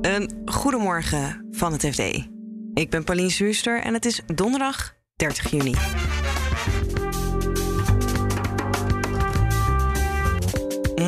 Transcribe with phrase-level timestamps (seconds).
[0.00, 2.28] Een goedemorgen van het FD.
[2.74, 5.74] Ik ben Pauline Zuster en het is donderdag 30 juni.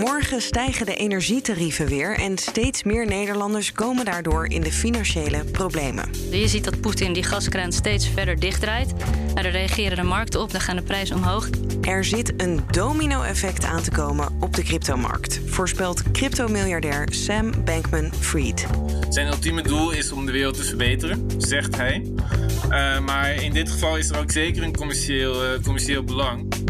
[0.01, 6.11] Morgen stijgen de energietarieven weer en steeds meer Nederlanders komen daardoor in de financiële problemen.
[6.31, 8.93] Je ziet dat Poetin die gaskraan steeds verder dichtdraait.
[9.35, 11.49] Daar reageren de markten op, dan gaan de prijzen omhoog.
[11.81, 18.67] Er zit een domino-effect aan te komen op de cryptomarkt, voorspelt cryptomiljardair Sam Bankman-Fried.
[19.09, 22.13] Zijn ultieme doel is om de wereld te verbeteren, zegt hij.
[22.71, 26.62] Uh, maar in dit geval is er ook zeker een commercieel, uh, commercieel belang.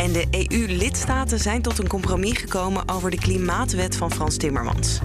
[0.00, 4.98] En de EU-lidstaten zijn tot een compromis gekomen over de klimaatwet van Frans Timmermans.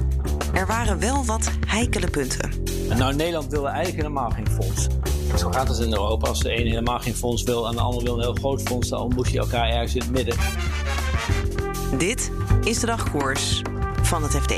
[0.53, 2.51] Er waren wel wat heikele punten.
[2.97, 4.87] Nou, Nederland wilde eigenlijk helemaal geen fonds.
[5.37, 6.27] Zo gaat het in Europa.
[6.27, 8.89] Als de een helemaal geen fonds wil en de ander wil een heel groot fonds,
[8.89, 10.35] dan moet je elkaar ergens in het midden.
[11.97, 12.31] Dit
[12.63, 13.61] is de dagkoers
[14.01, 14.51] van het FD.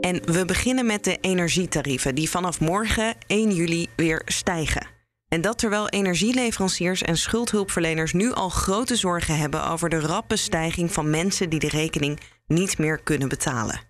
[0.00, 4.93] En we beginnen met de energietarieven, die vanaf morgen 1 juli weer stijgen.
[5.34, 10.92] En dat terwijl energieleveranciers en schuldhulpverleners nu al grote zorgen hebben over de rappe stijging
[10.92, 13.80] van mensen die de rekening niet meer kunnen betalen.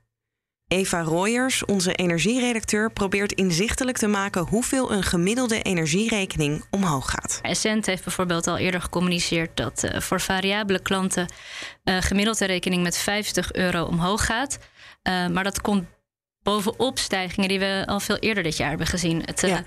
[0.66, 7.38] Eva Royers, onze energieredacteur, probeert inzichtelijk te maken hoeveel een gemiddelde energierekening omhoog gaat.
[7.42, 11.32] Essent heeft bijvoorbeeld al eerder gecommuniceerd dat uh, voor variabele klanten
[11.84, 14.58] uh, gemiddeld de rekening met 50 euro omhoog gaat.
[15.02, 15.84] Uh, maar dat komt
[16.42, 19.22] bovenop stijgingen die we al veel eerder dit jaar hebben gezien.
[19.24, 19.64] Het, ja.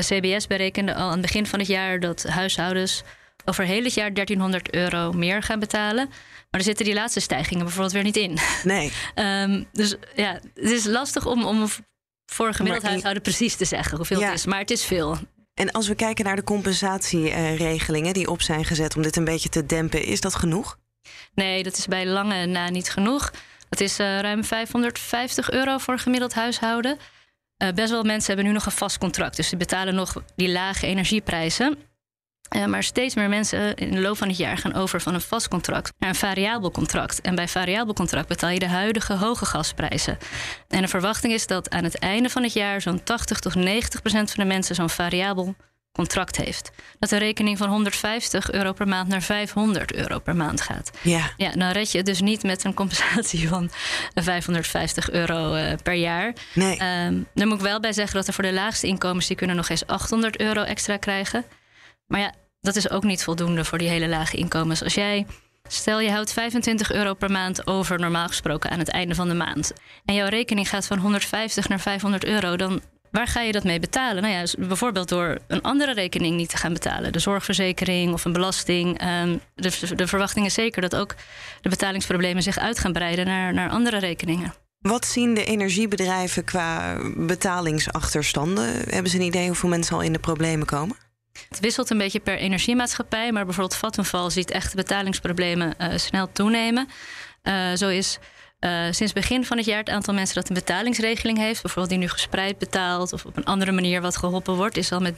[0.00, 3.02] CBS berekende al aan het begin van het jaar dat huishoudens
[3.44, 6.08] over heel het jaar 1300 euro meer gaan betalen.
[6.50, 8.38] Maar er zitten die laatste stijgingen bijvoorbeeld weer niet in.
[8.64, 8.92] Nee.
[9.14, 11.68] um, dus ja, het is lastig om, om
[12.26, 14.26] voor een gemiddeld huishouden precies te zeggen hoeveel ja.
[14.26, 14.46] het is.
[14.46, 15.18] Maar het is veel.
[15.54, 19.48] En als we kijken naar de compensatieregelingen die op zijn gezet om dit een beetje
[19.48, 20.78] te dempen, is dat genoeg?
[21.34, 23.32] Nee, dat is bij lange na niet genoeg.
[23.68, 26.98] Dat is uh, ruim 550 euro voor een gemiddeld huishouden.
[27.62, 29.36] Uh, best wel mensen hebben nu nog een vast contract.
[29.36, 31.78] Dus ze betalen nog die lage energieprijzen.
[32.56, 35.20] Uh, maar steeds meer mensen in de loop van het jaar gaan over van een
[35.20, 37.20] vast contract naar een variabel contract.
[37.20, 40.18] En bij variabel contract betaal je de huidige hoge gasprijzen.
[40.68, 44.00] En de verwachting is dat aan het einde van het jaar zo'n 80 tot 90
[44.00, 45.54] procent van de mensen zo'n variabel
[45.96, 46.70] contract heeft.
[46.98, 50.90] Dat de rekening van 150 euro per maand naar 500 euro per maand gaat.
[51.02, 51.30] Ja.
[51.36, 53.70] ja dan red je het dus niet met een compensatie van
[54.14, 56.32] 550 euro uh, per jaar.
[56.54, 56.80] Nee.
[57.06, 59.26] Um, daar moet ik wel bij zeggen dat er voor de laagste inkomens...
[59.26, 61.44] die kunnen nog eens 800 euro extra krijgen.
[62.06, 64.82] Maar ja, dat is ook niet voldoende voor die hele lage inkomens.
[64.82, 65.26] Als jij...
[65.68, 69.34] Stel je houdt 25 euro per maand over, normaal gesproken, aan het einde van de
[69.34, 69.72] maand.
[70.04, 72.56] En jouw rekening gaat van 150 naar 500 euro.
[72.56, 72.80] Dan
[73.16, 74.22] Waar ga je dat mee betalen?
[74.22, 77.12] Nou ja, bijvoorbeeld door een andere rekening niet te gaan betalen.
[77.12, 79.02] De zorgverzekering of een belasting.
[79.02, 81.14] Um, de, de verwachting is zeker dat ook
[81.60, 84.54] de betalingsproblemen zich uit gaan breiden naar, naar andere rekeningen.
[84.78, 88.64] Wat zien de energiebedrijven qua betalingsachterstanden?
[88.88, 90.96] Hebben ze een idee hoeveel mensen al in de problemen komen?
[91.48, 96.32] Het wisselt een beetje per energiemaatschappij, maar bijvoorbeeld Vattenfall ziet echt de betalingsproblemen uh, snel
[96.32, 96.88] toenemen.
[97.42, 98.18] Uh, zo is
[98.90, 102.08] sinds begin van het jaar het aantal mensen dat een betalingsregeling heeft, bijvoorbeeld die nu
[102.08, 105.14] gespreid betaalt of op een andere manier wat geholpen wordt, is al met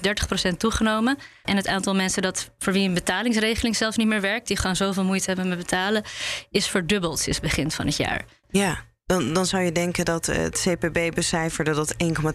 [0.53, 1.19] 30% toegenomen.
[1.45, 4.77] En het aantal mensen dat voor wie een betalingsregeling zelfs niet meer werkt, die gewoon
[4.77, 6.03] zoveel moeite hebben met betalen,
[6.51, 8.25] is verdubbeld sinds begin van het jaar.
[8.51, 8.87] Ja.
[9.09, 11.95] Dan, dan zou je denken dat het CPB becijferde dat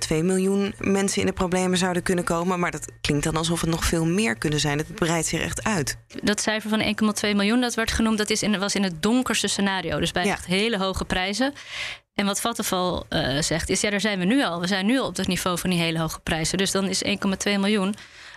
[0.10, 2.60] 1,2 miljoen mensen in de problemen zouden kunnen komen.
[2.60, 4.78] Maar dat klinkt dan alsof het nog veel meer kunnen zijn.
[4.78, 5.98] Het breidt zich echt uit.
[6.24, 6.82] Dat cijfer van
[7.26, 10.00] 1,2 miljoen, dat werd genoemd, dat is in, was in het donkerste scenario.
[10.00, 10.32] Dus bij ja.
[10.32, 11.54] echt hele hoge prijzen.
[12.14, 14.60] En wat Vattenfall uh, zegt, is ja, daar zijn we nu al.
[14.60, 16.58] We zijn nu al op het niveau van die hele hoge prijzen.
[16.58, 17.14] Dus dan is 1,2
[17.44, 17.96] miljoen.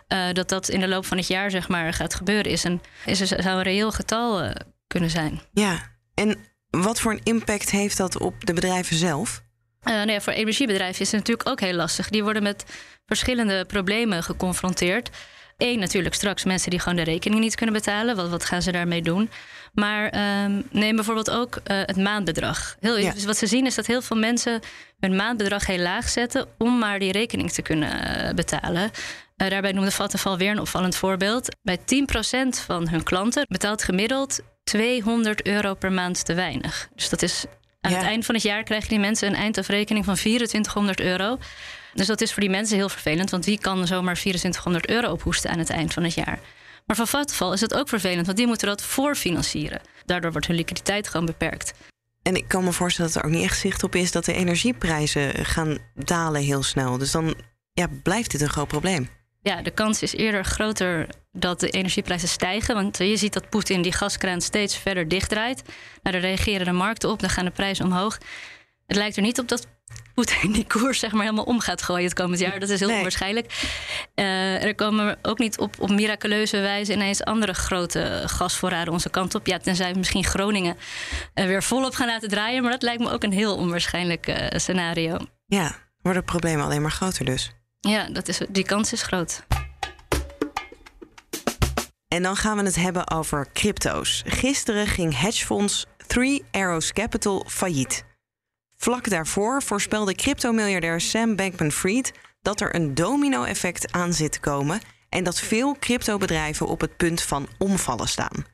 [0.08, 2.80] Uh, dat dat in de loop van het jaar zeg maar gaat gebeuren is een,
[3.06, 4.50] is een, zou een reëel getal uh,
[4.86, 5.41] kunnen zijn.
[5.53, 5.78] Ja,
[6.14, 6.38] en
[6.82, 9.42] wat voor een impact heeft dat op de bedrijven zelf?
[9.82, 12.09] Uh, nou ja, voor energiebedrijven is het natuurlijk ook heel lastig.
[12.09, 12.64] Die worden met
[13.06, 15.10] verschillende problemen geconfronteerd.
[15.56, 18.16] Eén, natuurlijk straks mensen die gewoon de rekening niet kunnen betalen.
[18.16, 19.31] Wat, wat gaan ze daarmee doen?
[19.72, 20.04] Maar
[20.44, 22.76] um, neem bijvoorbeeld ook uh, het maandbedrag.
[22.81, 23.12] Heel, ja.
[23.26, 24.60] wat ze zien is dat heel veel mensen
[24.98, 27.91] hun maandbedrag heel laag zetten om maar die rekening te kunnen
[28.27, 28.83] uh, betalen.
[28.83, 31.56] Uh, daarbij noemde Vattenfall weer een opvallend voorbeeld.
[31.62, 31.83] Bij 10%
[32.48, 34.41] van hun klanten betaalt gemiddeld
[34.71, 36.89] 200 euro per maand te weinig.
[36.95, 37.45] Dus dat is
[37.80, 37.97] aan ja.
[37.97, 41.39] het eind van het jaar krijgen die mensen een eindafrekening van 2400 euro.
[41.95, 45.51] Dus dat is voor die mensen heel vervelend, want wie kan zomaar 2400 euro ophoesten
[45.51, 46.39] aan het eind van het jaar?
[46.86, 49.80] Maar voor Vattenfall is het ook vervelend, want die moeten dat voorfinancieren.
[50.04, 51.72] Daardoor wordt hun liquiditeit gewoon beperkt.
[52.22, 54.33] En ik kan me voorstellen dat er ook niet echt zicht op is dat de
[54.33, 56.98] energieprijzen gaan dalen heel snel.
[56.98, 57.34] Dus dan
[57.72, 59.09] ja, blijft dit een groot probleem.
[59.42, 62.74] Ja, de kans is eerder groter dat de energieprijzen stijgen.
[62.74, 65.62] Want je ziet dat Poetin die gaskraan steeds verder dichtdraait.
[66.03, 68.18] Nou, daar reageren de markten op, dan gaan de prijzen omhoog.
[68.86, 69.66] Het lijkt er niet op dat
[70.15, 72.60] Poetin die koers zeg maar helemaal om gaat gooien het komend jaar.
[72.60, 73.53] Dat is heel onwaarschijnlijk.
[74.15, 79.34] Uh, er komen ook niet op, op miraculeuze wijze ineens andere grote gasvoorraden onze kant
[79.34, 79.47] op.
[79.47, 80.77] Ja, tenzij we misschien Groningen
[81.34, 82.62] uh, weer volop gaan laten draaien.
[82.62, 85.16] Maar dat lijkt me ook een heel onwaarschijnlijk uh, scenario.
[85.47, 87.50] Ja, worden problemen alleen maar groter dus.
[87.80, 89.42] Ja, dat is, die kans is groot.
[92.08, 94.22] En dan gaan we het hebben over crypto's.
[94.26, 98.04] Gisteren ging hedgefonds Three Arrows Capital failliet.
[98.76, 102.12] Vlak daarvoor voorspelde cryptomiljardair Sam Bankman-Fried
[102.42, 107.22] dat er een domino-effect aan zit te komen en dat veel cryptobedrijven op het punt
[107.22, 108.44] van omvallen staan.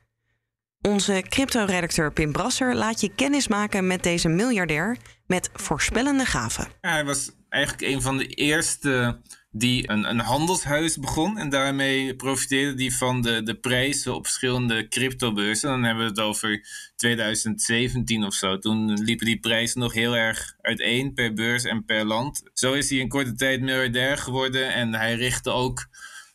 [0.81, 6.67] Onze crypto-redacteur Pim Brasser laat je kennis maken met deze miljardair met voorspellende gaven.
[6.81, 9.21] Hij was eigenlijk een van de eerste
[9.55, 11.37] die een, een handelshuis begon.
[11.37, 15.69] En daarmee profiteerde die van de, de prijzen op verschillende cryptobeurzen.
[15.69, 18.57] Dan hebben we het over 2017 of zo.
[18.57, 22.43] Toen liepen die prijzen nog heel erg uiteen per beurs en per land.
[22.53, 24.73] Zo is hij in korte tijd miljardair geworden.
[24.73, 25.87] En hij richtte ook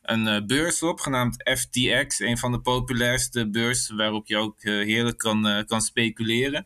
[0.02, 2.20] een uh, beurs op, genaamd FTX.
[2.20, 6.64] Een van de populairste beurzen waarop je ook uh, heerlijk kan, uh, kan speculeren.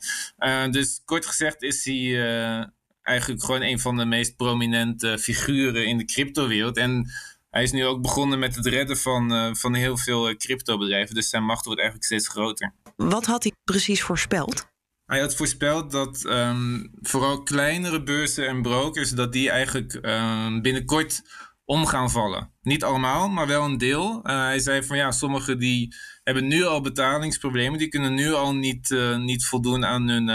[0.71, 2.71] dus kort gezegd is hij
[3.03, 6.77] eigenlijk gewoon een van de meest prominente figuren in de cryptowereld.
[6.77, 7.11] En
[7.51, 11.15] hij is nu ook begonnen met het redden van, uh, van heel veel uh, cryptobedrijven.
[11.15, 12.75] Dus zijn macht wordt eigenlijk steeds groter.
[12.97, 14.71] Wat had hij precies voorspeld?
[15.07, 19.11] Hij had voorspeld dat um, vooral kleinere beurzen en brokers...
[19.11, 21.23] dat die eigenlijk um, binnenkort
[21.65, 22.53] om gaan vallen.
[22.63, 24.21] Niet allemaal, maar wel een deel.
[24.23, 25.95] Uh, hij zei van ja, sommigen die
[26.25, 27.79] hebben nu al betalingsproblemen.
[27.79, 30.29] Die kunnen nu al niet, niet voldoen aan hun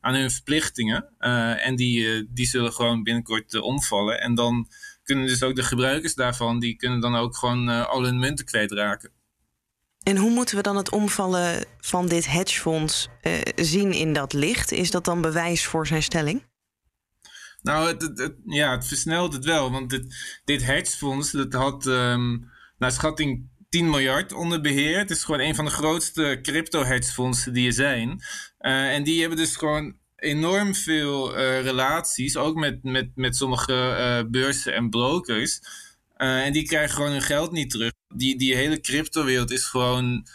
[0.00, 1.08] aan hun verplichtingen.
[1.18, 4.20] Uh, en die, uh, die zullen gewoon binnenkort uh, omvallen.
[4.20, 4.68] En dan
[5.02, 9.10] kunnen dus ook de gebruikers daarvan, die kunnen dan ook gewoon al hun munten kwijtraken.
[10.02, 13.08] En hoe moeten we dan het omvallen van dit hedgefonds
[13.54, 14.72] zien in dat licht?
[14.72, 16.46] Is dat dan bewijs voor zijn stelling?
[17.62, 19.70] Nou, het, het, ja, het versnelt het wel.
[19.70, 20.14] Want dit,
[20.44, 24.98] dit hedgefonds dat had um, naar schatting 10 miljard onder beheer.
[24.98, 28.08] Het is gewoon een van de grootste crypto-hedgefondsen die er zijn.
[28.60, 33.72] Uh, en die hebben dus gewoon enorm veel uh, relaties, ook met, met, met sommige
[33.72, 35.60] uh, beurzen en brokers.
[36.16, 37.92] en die krijgen gewoon hun geld niet terug.
[38.14, 40.26] Die, die hele cryptowereld is gewoon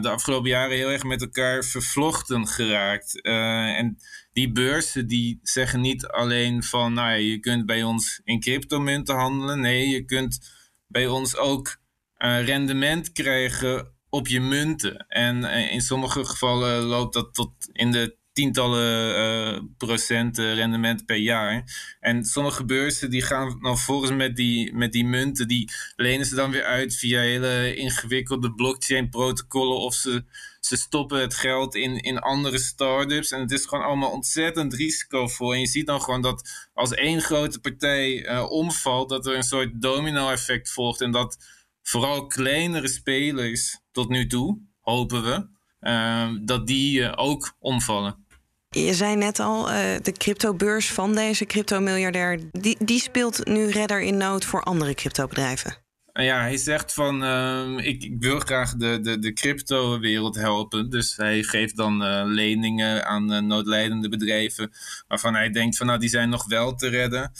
[0.00, 3.20] de afgelopen jaren heel erg met elkaar vervlochten geraakt.
[3.22, 3.98] en
[4.32, 9.14] die beurzen die zeggen niet alleen van, nou ja, je kunt bij ons in cryptomunten
[9.14, 9.60] handelen.
[9.60, 10.38] Nee, je kunt
[10.86, 11.76] bij ons ook
[12.24, 15.06] rendement krijgen op je munten.
[15.08, 21.16] En uh, in sommige gevallen loopt dat tot in de tientallen uh, procenten rendement per
[21.16, 21.64] jaar.
[22.00, 26.34] En sommige beurzen die gaan dan volgens met die, met die munten, die lenen ze
[26.34, 30.24] dan weer uit via hele ingewikkelde blockchain protocollen of ze,
[30.60, 33.30] ze stoppen het geld in, in andere startups.
[33.30, 35.52] En het is gewoon allemaal ontzettend risicovol.
[35.52, 39.80] En je ziet dan gewoon dat als één grote partij omvalt, dat er een soort
[39.82, 41.53] domino effect volgt en dat
[41.84, 45.46] vooral kleinere spelers tot nu toe, hopen we,
[45.80, 48.26] uh, dat die uh, ook omvallen.
[48.70, 54.00] Je zei net al, uh, de cryptobeurs van deze cryptomiljardair, die, die speelt nu redder
[54.00, 55.82] in nood voor andere cryptobedrijven.
[56.12, 60.90] Ja, hij zegt van ehm, ik, ik, wil graag de, de, de crypto-wereld helpen.
[60.90, 64.72] Dus hij geeft dan leningen aan noodlijdende bedrijven
[65.08, 67.32] waarvan hij denkt van nou die zijn nog wel te redden.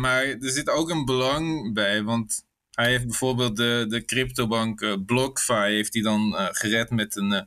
[0.00, 2.47] maar er zit ook een belang bij, want
[2.78, 7.32] hij heeft bijvoorbeeld de, de cryptobank uh, BlockFi heeft hij dan uh, gered met een
[7.32, 7.40] uh,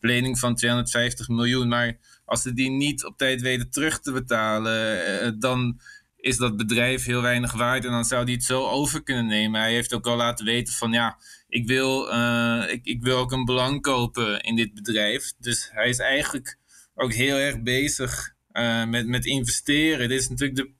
[0.00, 1.68] lening van 250 miljoen.
[1.68, 5.80] Maar als ze die niet op tijd weten terug te betalen, dan
[6.16, 7.84] is dat bedrijf heel weinig waard.
[7.84, 9.60] En dan zou hij het zo over kunnen nemen.
[9.60, 11.18] Hij heeft ook al laten weten van ja,
[11.48, 12.08] ik wil,
[12.68, 15.32] ik, ik wil ook een belang kopen in dit bedrijf.
[15.38, 16.58] Dus hij is eigenlijk
[16.94, 18.34] ook heel erg bezig
[18.86, 20.08] met, met investeren.
[20.08, 20.76] Dit is natuurlijk de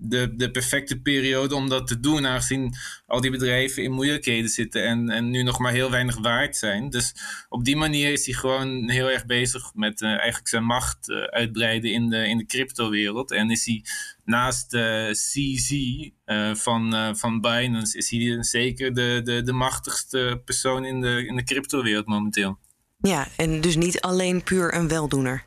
[0.00, 2.74] de, de perfecte periode om dat te doen, aangezien
[3.06, 6.90] al die bedrijven in moeilijkheden zitten en, en nu nog maar heel weinig waard zijn.
[6.90, 7.14] Dus
[7.48, 11.22] op die manier is hij gewoon heel erg bezig met uh, eigenlijk zijn macht uh,
[11.22, 13.30] uitbreiden in de, in de cryptowereld.
[13.30, 13.84] En is hij
[14.24, 20.84] naast de CZ uh, van, van Binance, is hij zeker de, de, de machtigste persoon
[20.84, 22.58] in de, in de cryptowereld momenteel.
[22.98, 25.46] Ja, en dus niet alleen puur een weldoener.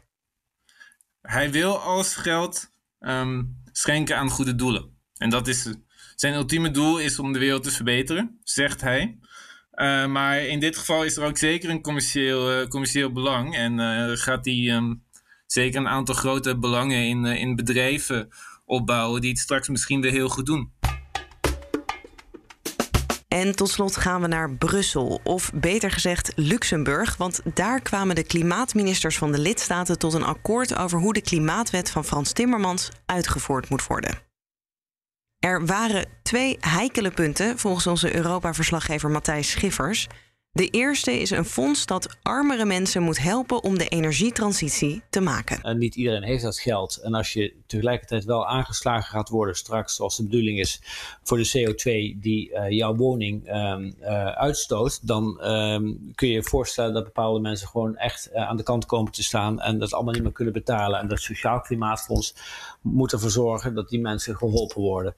[1.21, 4.99] Hij wil als geld um, schenken aan goede doelen.
[5.17, 5.73] En dat is
[6.15, 9.17] zijn ultieme doel is om de wereld te verbeteren, zegt hij.
[9.71, 13.55] Uh, maar in dit geval is er ook zeker een commercieel, uh, commercieel belang.
[13.55, 15.03] En uh, gaat hij um,
[15.45, 18.29] zeker een aantal grote belangen in, in bedrijven
[18.65, 20.71] opbouwen die het straks misschien weer heel goed doen.
[23.33, 28.23] En tot slot gaan we naar Brussel, of beter gezegd Luxemburg, want daar kwamen de
[28.23, 33.69] klimaatministers van de lidstaten tot een akkoord over hoe de klimaatwet van Frans Timmermans uitgevoerd
[33.69, 34.19] moet worden.
[35.39, 40.07] Er waren twee heikele punten volgens onze Europa-verslaggever Matthijs Schiffers.
[40.53, 45.61] De eerste is een fonds dat armere mensen moet helpen om de energietransitie te maken.
[45.61, 46.97] En niet iedereen heeft dat geld.
[46.97, 50.81] En als je tegelijkertijd wel aangeslagen gaat worden straks, zoals de bedoeling is,
[51.23, 56.43] voor de CO2 die uh, jouw woning um, uh, uitstoot, dan um, kun je je
[56.43, 59.93] voorstellen dat bepaalde mensen gewoon echt uh, aan de kant komen te staan en dat
[59.93, 60.99] allemaal niet meer kunnen betalen.
[60.99, 62.35] En dat Sociaal Klimaatfonds
[62.81, 65.15] moet ervoor zorgen dat die mensen geholpen worden.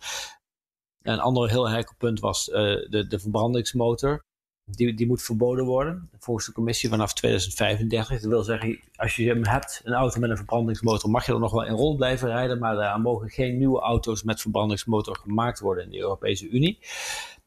[1.02, 4.24] Een ander heel heikel punt was de, de verbrandingsmotor.
[4.66, 8.22] Die, die moet verboden worden, volgens de commissie vanaf 2035.
[8.22, 11.40] Dat wil zeggen, als je hem hebt, een auto met een verbrandingsmotor, mag je er
[11.40, 15.60] nog wel in rond blijven rijden, maar er mogen geen nieuwe auto's met verbrandingsmotor gemaakt
[15.60, 16.80] worden in de Europese Unie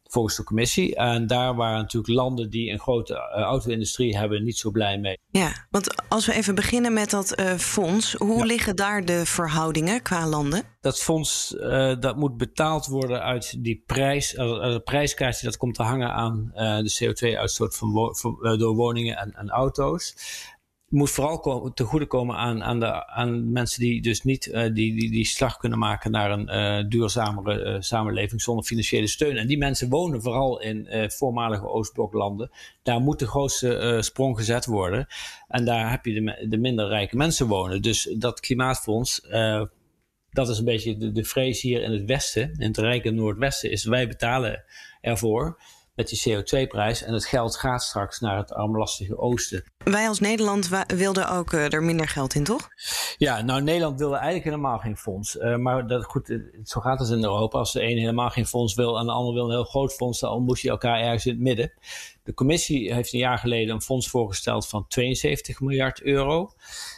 [0.09, 0.95] volgens de commissie.
[0.95, 5.19] En daar waren natuurlijk landen die een grote uh, auto-industrie hebben niet zo blij mee.
[5.31, 8.45] Ja, want als we even beginnen met dat uh, fonds, hoe ja.
[8.45, 10.63] liggen daar de verhoudingen qua landen?
[10.81, 15.83] Dat fonds uh, dat moet betaald worden uit die prijs, het prijskaartje dat komt te
[15.83, 18.13] hangen aan de CO2-uitstoot van wo
[18.57, 20.15] door woningen en, en auto's
[20.89, 24.63] moet vooral komen, te goede komen aan, aan, de, aan mensen die dus niet uh,
[24.63, 29.37] die, die, die slag kunnen maken naar een uh, duurzamere uh, samenleving zonder financiële steun.
[29.37, 32.51] En die mensen wonen vooral in voormalige Oostbloklanden.
[32.83, 35.07] Daar moet de grootste sprong gezet worden.
[35.49, 37.83] En daar heb je de, de minder rijke mensen wonen.
[37.83, 39.21] Dus dat klimaatfonds,
[40.31, 43.71] dat is een beetje de, de vrees hier in het westen, in het rijke Noordwesten,
[43.71, 44.65] is wij betalen
[45.01, 45.59] ervoor
[45.97, 47.03] met die CO2-prijs.
[47.03, 49.65] En het geld gaat straks naar het armlastige oosten.
[49.85, 52.69] Wij als Nederland wilden ook uh, er minder geld in, toch?
[53.17, 55.37] Ja, nou Nederland wilde eigenlijk helemaal geen fonds.
[55.37, 57.59] Uh, maar dat, goed, zo gaat het in Europa.
[57.59, 60.21] Als de een helemaal geen fonds wil en de ander wil een heel groot fonds,
[60.21, 61.73] dan moest je elkaar ergens in het midden.
[62.23, 66.51] De commissie heeft een jaar geleden een fonds voorgesteld van 72 miljard euro.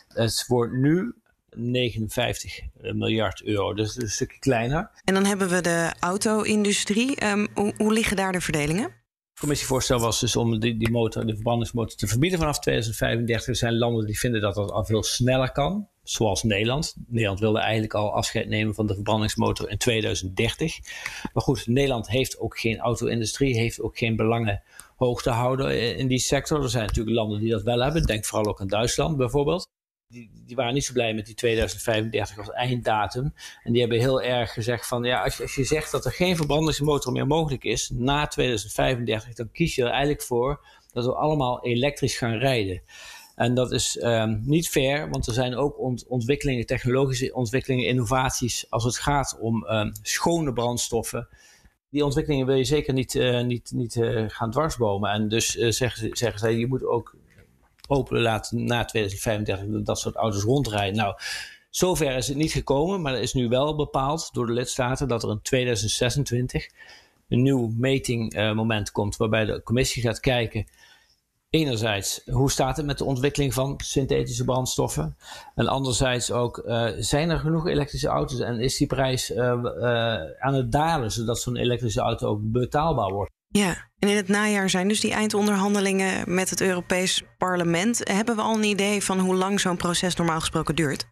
[0.09, 1.14] Het wordt nu
[1.59, 2.61] 59
[2.93, 3.75] miljard euro.
[3.75, 4.91] Dus een stukje kleiner.
[5.05, 7.25] En dan hebben we de auto-industrie.
[7.25, 8.83] Um, hoe, hoe, liggen daar de verdelingen?
[8.83, 13.49] Het commissievoorstel was dus om die, die motor, de verbrandingsmotor te verbieden vanaf 2035.
[13.49, 15.88] Er zijn landen die vinden dat dat al veel sneller kan.
[16.03, 16.95] Zoals Nederland.
[17.07, 20.79] Nederland wilde eigenlijk al afscheid nemen van de verbrandingsmotor in 2030.
[21.33, 24.62] Maar goed, Nederland heeft ook geen auto-industrie, heeft ook geen belangen
[24.97, 26.62] hoog te houden in die sector.
[26.62, 28.03] Er zijn natuurlijk landen die dat wel hebben.
[28.03, 29.69] Denk vooral ook aan Duitsland bijvoorbeeld
[30.09, 33.35] die, die, waren niet zo blij met die 2035 als einddatum.
[33.62, 37.12] En die hebben heel erg gezegd van ja, als je, zegt dat er geen verbrandingsmotor
[37.12, 42.17] meer mogelijk is na 2035, dan kies je er eigenlijk voor dat we allemaal elektrisch
[42.17, 42.83] gaan rijden.
[43.35, 48.71] En dat is um, niet fair, want er zijn ook ont ontwikkelingen, technologische ontwikkelingen, innovaties
[48.71, 51.29] als het gaat om um, schone brandstoffen.
[51.91, 55.11] Die ontwikkelingen wil je zeker niet, uh, niet, niet uh, gaan dwarsbomen.
[55.11, 57.17] En dus uh, zeggen, zeggen zij, je moet ook
[57.88, 60.97] open laten na 2035 dat soort auto's rondrijden.
[60.97, 61.14] Nou,
[61.71, 65.23] zover is het niet gekomen, maar er is nu wel bepaald door de lidstaten dat
[65.23, 66.68] er in 2026
[67.28, 70.66] een nieuw metingmoment komt waarbij de commissie gaat kijken
[71.50, 75.16] enerzijds, hoe staat het met de ontwikkeling van synthetische brandstoffen?
[75.54, 80.14] En anderzijds ook, uh, zijn er genoeg elektrische auto's en is die prijs uh, uh,
[80.38, 83.30] aan het dalen, zodat zo'n elektrische auto ook betaalbaar wordt?
[83.49, 88.00] Ja, en in het najaar zijn dus die eindonderhandelingen met het Europees Parlement.
[88.11, 91.09] Hebben we al een idee van hoe lang zo'n proces normaal gesproken duurt?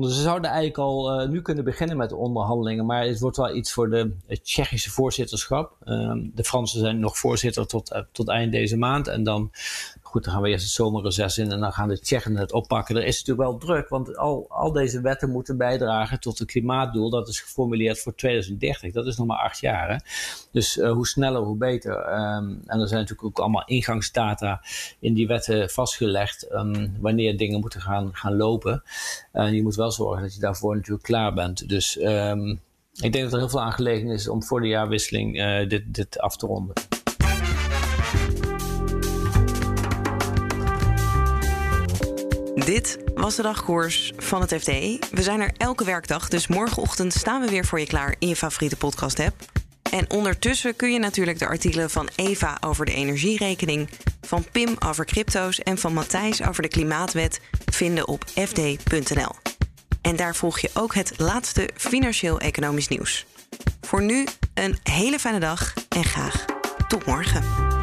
[0.00, 3.54] Ze zouden eigenlijk al uh, nu kunnen beginnen met de onderhandelingen, maar het wordt wel
[3.54, 5.76] iets voor de, Tsjechische voorzitterschap.
[5.84, 9.50] Uh, de Fransen zijn nog voorzitter tot, uh, tot eind deze maand en dan
[10.14, 12.96] goed, dan gaan we eerst het zomerreces in en dan gaan de Tsjechen het oppakken.
[12.96, 17.10] Er is natuurlijk wel druk, want al, al deze wetten moeten bijdragen tot het klimaatdoel.
[17.10, 18.92] Dat is geformuleerd voor 2030.
[18.92, 20.04] Dat is nog maar acht jaar.
[20.52, 21.92] Dus uh, hoe sneller, hoe beter.
[21.92, 24.62] Um, en er zijn natuurlijk ook allemaal ingangsdata
[24.98, 26.52] in die wetten vastgelegd.
[26.52, 28.82] Um, wanneer dingen moeten gaan, gaan lopen.
[29.32, 31.68] En je moet wel zorgen dat je daarvoor natuurlijk klaar bent.
[31.68, 32.60] Dus um,
[32.92, 36.18] ik denk dat er heel veel aangelegen is om voor de jaarwisseling uh, dit, dit
[36.18, 36.93] af te ronden.
[42.64, 44.66] Dit was de dagkoers van het FD.
[45.10, 48.36] We zijn er elke werkdag, dus morgenochtend staan we weer voor je klaar in je
[48.36, 49.34] favoriete podcast-app.
[49.90, 53.88] En ondertussen kun je natuurlijk de artikelen van Eva over de energierekening,
[54.20, 59.32] van Pim over crypto's en van Matthijs over de klimaatwet vinden op fd.nl.
[60.02, 63.26] En daar volg je ook het laatste financieel-economisch nieuws.
[63.80, 66.44] Voor nu een hele fijne dag en graag
[66.88, 67.73] tot morgen.